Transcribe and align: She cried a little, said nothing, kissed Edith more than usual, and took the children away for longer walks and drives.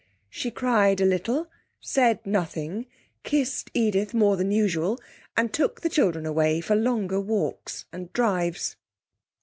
She 0.31 0.49
cried 0.49 0.99
a 0.99 1.05
little, 1.05 1.47
said 1.79 2.25
nothing, 2.25 2.87
kissed 3.21 3.69
Edith 3.75 4.15
more 4.15 4.35
than 4.35 4.51
usual, 4.51 4.99
and 5.37 5.53
took 5.53 5.81
the 5.81 5.89
children 5.89 6.25
away 6.25 6.59
for 6.59 6.75
longer 6.75 7.19
walks 7.19 7.85
and 7.93 8.11
drives. 8.11 8.77